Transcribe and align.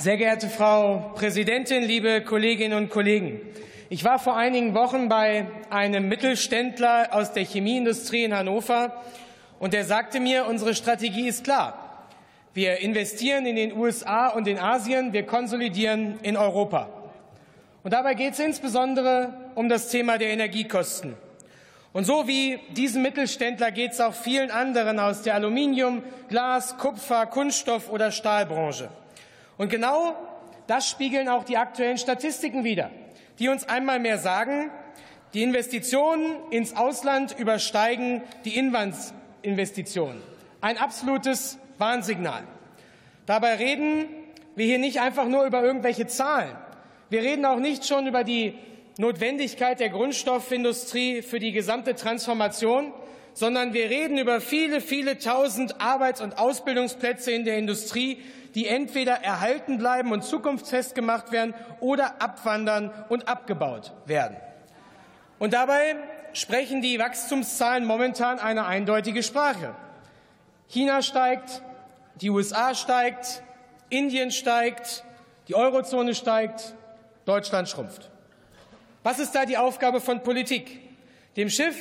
Sehr 0.00 0.16
geehrte 0.16 0.48
Frau 0.48 1.12
Präsidentin, 1.14 1.82
liebe 1.82 2.22
Kolleginnen 2.22 2.72
und 2.72 2.88
Kollegen! 2.88 3.38
Ich 3.90 4.02
war 4.02 4.18
vor 4.18 4.34
einigen 4.34 4.72
Wochen 4.72 5.10
bei 5.10 5.46
einem 5.68 6.08
Mittelständler 6.08 7.08
aus 7.10 7.34
der 7.34 7.44
Chemieindustrie 7.44 8.24
in 8.24 8.34
Hannover, 8.34 8.94
und 9.58 9.74
der 9.74 9.84
sagte 9.84 10.18
mir, 10.18 10.46
unsere 10.46 10.74
Strategie 10.74 11.28
ist 11.28 11.44
klar. 11.44 12.06
Wir 12.54 12.78
investieren 12.78 13.44
in 13.44 13.56
den 13.56 13.76
USA 13.76 14.28
und 14.28 14.48
in 14.48 14.58
Asien, 14.58 15.12
wir 15.12 15.26
konsolidieren 15.26 16.18
in 16.22 16.38
Europa. 16.38 16.88
Und 17.82 17.92
dabei 17.92 18.14
geht 18.14 18.32
es 18.32 18.38
insbesondere 18.38 19.34
um 19.54 19.68
das 19.68 19.90
Thema 19.90 20.16
der 20.16 20.30
Energiekosten. 20.30 21.14
Und 21.92 22.04
so 22.04 22.26
wie 22.26 22.58
diesem 22.70 23.02
Mittelständler 23.02 23.70
geht 23.70 23.92
es 23.92 24.00
auch 24.00 24.14
vielen 24.14 24.50
anderen 24.50 24.98
aus 24.98 25.20
der 25.20 25.34
Aluminium, 25.34 26.02
Glas, 26.30 26.78
Kupfer, 26.78 27.26
Kunststoff 27.26 27.90
oder 27.90 28.10
Stahlbranche. 28.10 28.88
Und 29.60 29.68
genau 29.68 30.16
das 30.68 30.88
spiegeln 30.88 31.28
auch 31.28 31.44
die 31.44 31.58
aktuellen 31.58 31.98
Statistiken 31.98 32.64
wider, 32.64 32.90
die 33.38 33.50
uns 33.50 33.68
einmal 33.68 33.98
mehr 33.98 34.16
sagen, 34.16 34.70
die 35.34 35.42
Investitionen 35.42 36.36
ins 36.48 36.74
Ausland 36.74 37.38
übersteigen 37.38 38.22
die 38.46 38.56
Inlandsinvestitionen. 38.56 40.22
Ein 40.62 40.78
absolutes 40.78 41.58
Warnsignal. 41.76 42.44
Dabei 43.26 43.56
reden 43.56 44.08
wir 44.56 44.64
hier 44.64 44.78
nicht 44.78 45.02
einfach 45.02 45.26
nur 45.26 45.44
über 45.44 45.62
irgendwelche 45.62 46.06
Zahlen. 46.06 46.56
Wir 47.10 47.20
reden 47.20 47.44
auch 47.44 47.58
nicht 47.58 47.86
schon 47.86 48.06
über 48.06 48.24
die 48.24 48.54
Notwendigkeit 48.96 49.78
der 49.78 49.90
Grundstoffindustrie 49.90 51.20
für 51.20 51.38
die 51.38 51.52
gesamte 51.52 51.94
Transformation, 51.94 52.94
sondern 53.34 53.72
wir 53.72 53.88
reden 53.90 54.18
über 54.18 54.40
viele, 54.40 54.80
viele 54.80 55.18
tausend 55.18 55.80
Arbeits- 55.80 56.20
und 56.20 56.38
Ausbildungsplätze 56.38 57.32
in 57.32 57.44
der 57.44 57.58
Industrie, 57.58 58.22
die 58.54 58.66
entweder 58.66 59.22
erhalten 59.22 59.78
bleiben 59.78 60.12
und 60.12 60.24
zukunftsfest 60.24 60.94
gemacht 60.94 61.32
werden 61.32 61.54
oder 61.80 62.20
abwandern 62.20 62.92
und 63.08 63.28
abgebaut 63.28 63.92
werden. 64.06 64.36
Und 65.38 65.54
dabei 65.54 65.96
sprechen 66.32 66.82
die 66.82 66.98
Wachstumszahlen 66.98 67.84
momentan 67.84 68.38
eine 68.38 68.66
eindeutige 68.66 69.22
Sprache. 69.22 69.74
China 70.68 71.02
steigt, 71.02 71.62
die 72.20 72.30
USA 72.30 72.74
steigt, 72.74 73.42
Indien 73.88 74.30
steigt, 74.30 75.04
die 75.48 75.54
Eurozone 75.54 76.14
steigt, 76.14 76.74
Deutschland 77.24 77.68
schrumpft. 77.68 78.10
Was 79.02 79.18
ist 79.18 79.34
da 79.34 79.46
die 79.46 79.56
Aufgabe 79.56 80.00
von 80.00 80.22
Politik? 80.22 80.80
Dem 81.36 81.48
Schiff 81.48 81.76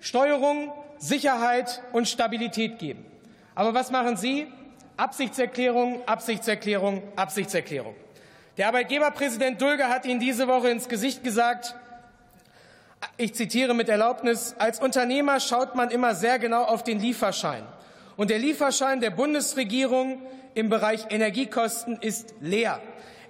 Steuerung, 0.00 0.70
Sicherheit 0.98 1.82
und 1.92 2.08
Stabilität 2.08 2.78
geben. 2.78 3.04
Aber 3.54 3.74
was 3.74 3.90
machen 3.90 4.16
Sie? 4.16 4.46
Absichtserklärung, 4.96 6.06
Absichtserklärung, 6.06 7.02
Absichtserklärung. 7.16 7.94
Der 8.56 8.68
Arbeitgeberpräsident 8.68 9.60
Dulger 9.60 9.88
hat 9.88 10.06
Ihnen 10.06 10.20
diese 10.20 10.46
Woche 10.46 10.68
ins 10.68 10.88
Gesicht 10.88 11.24
gesagt, 11.24 11.74
ich 13.16 13.34
zitiere 13.34 13.74
mit 13.74 13.88
Erlaubnis, 13.88 14.54
als 14.58 14.80
Unternehmer 14.80 15.40
schaut 15.40 15.74
man 15.74 15.90
immer 15.90 16.14
sehr 16.14 16.38
genau 16.38 16.64
auf 16.64 16.84
den 16.84 17.00
Lieferschein. 17.00 17.64
Und 18.16 18.30
der 18.30 18.38
Lieferschein 18.38 19.00
der 19.00 19.10
Bundesregierung 19.10 20.22
im 20.54 20.68
Bereich 20.68 21.06
Energiekosten 21.10 21.98
ist 22.00 22.34
leer. 22.40 22.80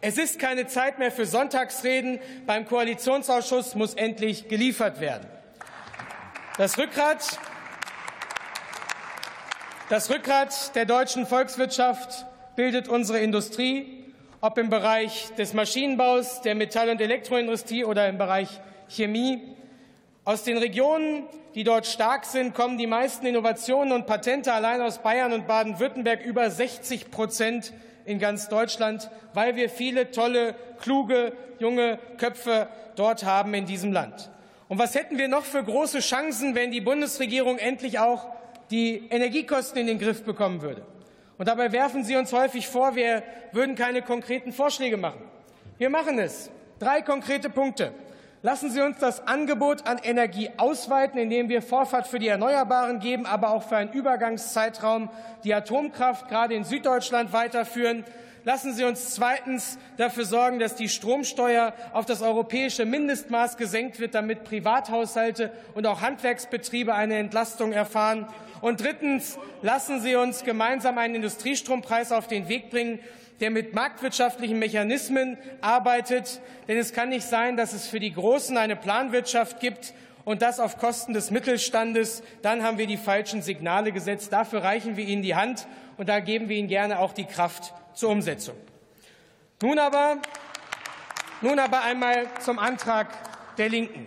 Es 0.01 0.19
ist 0.19 0.39
keine 0.39 0.67
Zeit 0.67 0.99
mehr 0.99 1.11
für 1.11 1.25
Sonntagsreden. 1.25 2.21
Beim 2.47 2.67
Koalitionsausschuss 2.67 3.75
muss 3.75 3.95
endlich 3.95 4.49
geliefert 4.49 5.01
werden. 5.01 5.27
Das 6.59 6.77
Rückgrat, 6.77 7.39
das 9.91 10.11
Rückgrat 10.11 10.75
der 10.75 10.87
deutschen 10.87 11.27
Volkswirtschaft 11.27 12.25
bildet 12.57 12.89
unsere 12.89 13.19
Industrie, 13.19 14.05
ob 14.41 14.57
im 14.57 14.71
Bereich 14.71 15.29
des 15.37 15.53
Maschinenbaus, 15.53 16.41
der 16.41 16.55
Metall- 16.55 16.89
und 16.89 17.01
Elektroindustrie 17.01 17.85
oder 17.85 18.09
im 18.09 18.17
Bereich 18.17 18.49
Chemie. 18.89 19.43
Aus 20.25 20.43
den 20.43 20.57
Regionen, 20.57 21.25
die 21.55 21.65
dort 21.65 21.87
stark 21.87 22.25
sind, 22.25 22.55
kommen 22.55 22.79
die 22.79 22.87
meisten 22.87 23.27
Innovationen 23.27 23.93
und 23.93 24.07
Patente 24.07 24.53
allein 24.55 24.81
aus 24.81 24.99
Bayern 24.99 25.35
und 25.35 25.47
Baden-Württemberg 25.47 26.25
über 26.25 26.51
60 26.51 27.11
Prozent 27.11 27.73
in 28.07 28.19
ganz 28.19 28.49
Deutschland, 28.49 29.11
weil 29.35 29.55
wir 29.55 29.69
viele 29.69 30.11
tolle, 30.11 30.55
kluge, 30.81 31.33
junge 31.59 31.99
Köpfe 32.17 32.69
dort 32.97 33.25
haben 33.25 33.53
in 33.53 33.67
diesem 33.67 33.93
Land. 33.93 34.31
Und 34.69 34.79
was 34.79 34.95
hätten 34.95 35.19
wir 35.19 35.29
noch 35.29 35.45
für 35.45 35.63
große 35.63 36.01
Chancen, 36.01 36.55
wenn 36.55 36.71
die 36.71 36.81
Bundesregierung 36.81 37.59
endlich 37.59 37.99
auch 37.99 38.27
die 38.71 39.07
Energiekosten 39.11 39.81
in 39.81 39.87
den 39.87 39.99
Griff 39.99 40.25
bekommen 40.25 40.63
würde? 40.63 40.83
Und 41.39 41.49
dabei 41.49 41.73
werfen 41.73 42.05
Sie 42.05 42.17
uns 42.17 42.33
häufig 42.33 42.69
vor, 42.69 42.95
wir 42.95 43.23
würden 43.53 43.75
keine 43.75 44.03
konkreten 44.03 44.53
Vorschläge 44.53 44.97
machen. 44.97 45.23
Wir 45.79 45.91
machen 45.91 46.19
es. 46.19 46.51
Drei 46.79 47.03
konkrete 47.03 47.51
Punkte. 47.51 47.93
Lassen 48.43 48.71
Sie 48.71 48.83
uns 48.83 48.99
das 48.99 49.27
Angebot 49.27 49.87
an 49.87 49.99
Energie 50.03 50.51
ausweiten, 50.59 51.19
indem 51.19 51.49
wir 51.49 51.63
Vorfahrt 51.63 52.07
für 52.07 52.19
die 52.19 52.29
Erneuerbaren 52.29 53.01
geben, 53.01 53.25
aber 53.25 53.51
auch 53.51 53.63
für 53.63 53.77
einen 53.77 53.91
Übergangszeitraum 53.93 55.09
die 55.45 55.55
Atomkraft 55.55 56.29
gerade 56.29 56.55
in 56.55 56.65
Süddeutschland 56.65 57.33
weiterführen. 57.33 58.05
Lassen 58.47 58.75
Sie 58.75 58.85
uns 58.85 59.15
zweitens 59.15 59.79
dafür 59.97 60.27
sorgen, 60.27 60.59
dass 60.59 60.75
die 60.75 60.91
Stromsteuer 60.91 61.73
auf 61.95 62.05
das 62.05 62.21
europäische 62.21 62.85
Mindestmaß 62.85 63.57
gesenkt 63.57 64.01
wird, 64.01 64.15
damit 64.15 64.45
Privathaushalte 64.45 65.51
und 65.73 65.87
auch 65.87 66.03
Handwerksbetriebe 66.03 66.95
eine 66.95 67.17
Entlastung 67.17 67.73
erfahren. 67.73 68.29
Und 68.61 68.83
drittens 68.83 69.39
lassen 69.63 70.03
Sie 70.03 70.15
uns 70.17 70.45
gemeinsam 70.45 70.99
einen 70.99 71.15
Industriestrompreis 71.15 72.13
auf 72.13 72.27
den 72.27 72.49
Weg 72.51 72.69
bringen, 72.69 72.99
der 73.41 73.51
mit 73.51 73.75
marktwirtschaftlichen 73.75 74.59
Mechanismen 74.59 75.39
arbeitet. 75.63 76.43
Denn 76.69 76.77
es 76.77 76.93
kann 76.93 77.09
nicht 77.09 77.27
sein, 77.27 77.57
dass 77.57 77.73
es 77.73 77.87
für 77.87 77.99
die 77.99 78.13
Großen 78.13 78.59
eine 78.59 78.77
Planwirtschaft 78.77 79.59
gibt 79.59 79.95
und 80.27 80.43
das 80.43 80.61
auf 80.61 80.77
Kosten 80.77 81.15
des 81.15 81.31
Mittelstandes. 81.31 82.23
Dann 82.43 82.63
haben 82.63 82.77
wir 82.77 82.87
die 82.87 82.99
falschen 82.99 83.41
Signale 83.41 83.91
gesetzt. 83.91 84.35
Dafür 84.35 84.63
reichen 84.63 84.99
wir 84.99 85.07
Ihnen 85.07 85.23
die 85.23 85.35
Hand, 85.35 85.67
und 85.97 86.11
da 86.11 86.21
geben 86.21 86.51
wir 86.51 86.57
Ihnen 86.57 86.69
gerne 86.69 86.99
auch 86.99 87.13
die 87.13 87.25
Kraft 87.25 87.73
zur 87.95 88.11
Umsetzung. 88.11 88.57
Nun 89.63 89.79
aber, 89.79 90.19
nun 91.41 91.59
aber 91.59 91.83
einmal 91.83 92.27
zum 92.41 92.59
Antrag 92.59 93.09
der 93.57 93.69
Linken. 93.69 94.07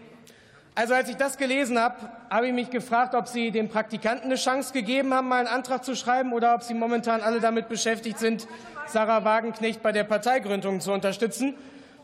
Also 0.75 0.93
als 0.93 1.09
ich 1.09 1.15
das 1.15 1.37
gelesen 1.37 1.79
habe, 1.79 1.95
habe 2.29 2.47
ich 2.47 2.53
mich 2.53 2.69
gefragt, 2.69 3.15
ob 3.15 3.27
Sie 3.27 3.49
den 3.49 3.67
Praktikanten 3.67 4.25
eine 4.25 4.35
Chance 4.35 4.73
gegeben 4.73 5.11
haben, 5.13 5.27
mal 5.27 5.39
einen 5.39 5.47
Antrag 5.47 5.83
zu 5.83 5.95
schreiben, 5.95 6.33
oder 6.33 6.53
ob 6.53 6.61
Sie 6.61 6.75
momentan 6.75 7.21
alle 7.21 7.39
damit 7.39 7.67
beschäftigt 7.67 8.19
sind, 8.19 8.47
Sarah 8.85 9.23
Wagenknecht 9.23 9.81
bei 9.81 9.91
der 9.91 10.03
Parteigründung 10.03 10.79
zu 10.79 10.91
unterstützen. 10.91 11.55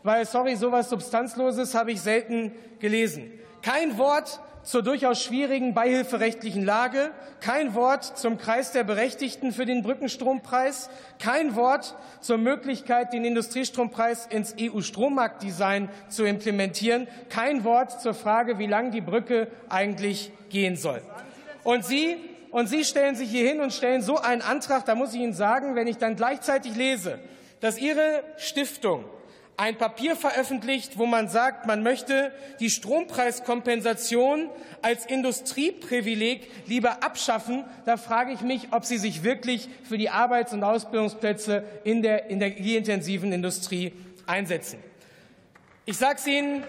Weil, 0.02 0.26
sorry, 0.26 0.56
sowas 0.56 0.90
Substanzloses 0.90 1.74
habe 1.74 1.92
ich 1.92 2.00
selten 2.00 2.52
gelesen. 2.80 3.30
Kein 3.62 3.96
Wort 3.96 4.40
zur 4.64 4.82
durchaus 4.82 5.22
schwierigen 5.22 5.74
beihilferechtlichen 5.74 6.64
Lage, 6.64 7.10
kein 7.40 7.74
Wort 7.74 8.18
zum 8.18 8.38
Kreis 8.38 8.72
der 8.72 8.82
Berechtigten 8.82 9.52
für 9.52 9.66
den 9.66 9.82
Brückenstrompreis, 9.82 10.90
kein 11.18 11.54
Wort 11.54 11.94
zur 12.20 12.38
Möglichkeit, 12.38 13.12
den 13.12 13.24
Industriestrompreis 13.24 14.26
ins 14.26 14.56
EU-Strommarktdesign 14.58 15.88
zu 16.08 16.24
implementieren, 16.24 17.06
kein 17.28 17.64
Wort 17.64 18.00
zur 18.00 18.14
Frage, 18.14 18.58
wie 18.58 18.66
lang 18.66 18.90
die 18.90 19.02
Brücke 19.02 19.48
eigentlich 19.68 20.32
gehen 20.48 20.76
soll. 20.76 21.02
Und 21.62 21.84
Sie, 21.84 22.16
und 22.50 22.68
Sie 22.68 22.84
stellen 22.84 23.14
sich 23.14 23.30
hier 23.30 23.46
hin 23.46 23.60
und 23.60 23.72
stellen 23.72 24.02
so 24.02 24.18
einen 24.18 24.42
Antrag, 24.42 24.86
da 24.86 24.94
muss 24.94 25.14
ich 25.14 25.20
Ihnen 25.20 25.34
sagen, 25.34 25.74
wenn 25.74 25.86
ich 25.86 25.98
dann 25.98 26.16
gleichzeitig 26.16 26.74
lese, 26.74 27.18
dass 27.60 27.78
Ihre 27.78 28.22
Stiftung 28.36 29.04
ein 29.56 29.78
Papier 29.78 30.16
veröffentlicht, 30.16 30.98
wo 30.98 31.06
man 31.06 31.28
sagt, 31.28 31.66
man 31.66 31.82
möchte 31.82 32.32
die 32.58 32.70
Strompreiskompensation 32.70 34.50
als 34.82 35.06
Industrieprivileg 35.06 36.50
lieber 36.66 37.04
abschaffen. 37.04 37.64
Da 37.86 37.96
frage 37.96 38.32
ich 38.32 38.40
mich, 38.40 38.68
ob 38.72 38.84
Sie 38.84 38.98
sich 38.98 39.22
wirklich 39.22 39.68
für 39.88 39.96
die 39.96 40.10
Arbeits- 40.10 40.52
und 40.52 40.64
Ausbildungsplätze 40.64 41.62
in 41.84 42.02
der 42.02 42.30
energieintensiven 42.30 43.32
Industrie 43.32 43.92
einsetzen. 44.26 44.82
Ich 45.86 45.98
sage 45.98 46.18
es 46.18 46.26
Ihnen, 46.26 46.64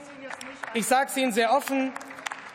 ich 0.74 0.86
sage 0.86 1.20
Ihnen 1.20 1.32
sehr 1.32 1.54
offen. 1.54 1.92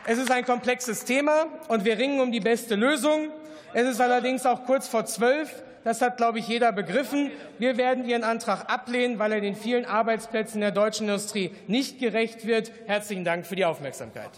Es 0.05 0.17
ist 0.17 0.31
ein 0.31 0.45
komplexes 0.45 1.03
Thema 1.03 1.47
und 1.67 1.83
wir 1.85 1.97
ringen 1.97 2.21
um 2.21 2.31
die 2.31 2.39
beste 2.39 2.75
Lösung. 2.75 3.29
Es 3.73 3.87
ist 3.87 3.99
allerdings 3.99 4.45
auch 4.45 4.65
kurz 4.65 4.87
vor 4.87 5.05
zwölf. 5.05 5.63
Das 5.83 6.01
hat, 6.01 6.17
glaube 6.17 6.39
ich, 6.39 6.47
jeder 6.47 6.71
begriffen. 6.71 7.31
Wir 7.57 7.77
werden 7.77 8.05
Ihren 8.05 8.23
Antrag 8.23 8.71
ablehnen, 8.71 9.17
weil 9.17 9.31
er 9.31 9.41
den 9.41 9.55
vielen 9.55 9.85
Arbeitsplätzen 9.85 10.61
der 10.61 10.71
deutschen 10.71 11.07
Industrie 11.07 11.55
nicht 11.67 11.99
gerecht 11.99 12.45
wird. 12.45 12.71
Herzlichen 12.85 13.25
Dank 13.25 13.47
für 13.47 13.55
die 13.55 13.65
Aufmerksamkeit. 13.65 14.29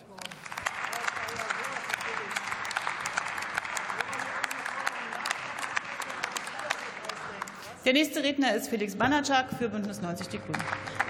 Der 7.85 7.91
nächste 7.91 8.23
Redner 8.23 8.55
ist 8.55 8.69
Felix 8.69 8.95
Banatschak 8.95 9.47
für 9.57 9.67
Bündnis 9.67 10.01
90 10.01 10.29
Die 10.29 10.37
Grünen. 10.37 11.02